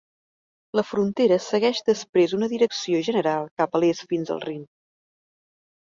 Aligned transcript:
La 0.79 0.83
frontera 0.91 1.37
segueix 1.49 1.83
després 1.91 2.35
una 2.39 2.51
direcció 2.55 3.05
general 3.11 3.47
cap 3.63 3.73
a 3.81 3.85
l'est 3.87 4.05
fins 4.15 4.37
al 4.39 4.47
Rin. 4.51 4.69